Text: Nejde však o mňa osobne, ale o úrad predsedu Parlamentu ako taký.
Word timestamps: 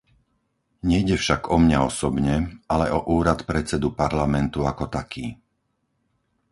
Nejde 0.91 1.13
však 1.23 1.41
o 1.53 1.57
mňa 1.65 1.79
osobne, 1.89 2.35
ale 2.73 2.85
o 2.89 2.99
úrad 3.17 3.39
predsedu 3.49 3.87
Parlamentu 4.01 4.59
ako 4.71 4.85
taký. 4.97 5.25